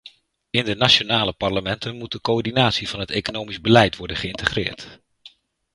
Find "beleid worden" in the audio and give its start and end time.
3.61-4.17